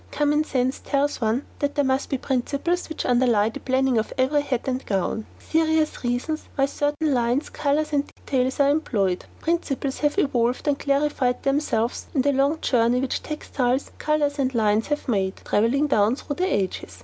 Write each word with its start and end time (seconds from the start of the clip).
Common 0.11 0.43
sense 0.43 0.79
tells 0.79 1.21
one 1.21 1.45
that 1.59 1.75
there 1.75 1.85
must 1.85 2.09
be 2.09 2.17
principles 2.17 2.89
which 2.89 3.05
underlie 3.05 3.49
the 3.49 3.59
planning 3.59 3.99
of 3.99 4.11
every 4.17 4.41
hat 4.41 4.67
and 4.67 4.83
gown, 4.87 5.27
serious 5.37 6.03
reasons 6.03 6.45
why 6.55 6.65
certain 6.65 7.13
lines, 7.13 7.49
colours 7.51 7.93
and 7.93 8.07
details 8.15 8.59
are 8.59 8.71
employed. 8.71 9.25
Principles 9.41 9.99
have 9.99 10.17
evolved 10.17 10.67
and 10.67 10.79
clarified 10.79 11.43
themselves 11.43 12.07
in 12.15 12.23
the 12.23 12.33
long 12.33 12.59
journey 12.61 12.99
which 12.99 13.21
textiles, 13.21 13.91
colours 13.99 14.39
and 14.39 14.55
lines 14.55 14.87
have 14.87 15.07
made, 15.07 15.35
travelling 15.45 15.85
down 15.85 16.15
through 16.15 16.37
the 16.37 16.51
ages. 16.51 16.97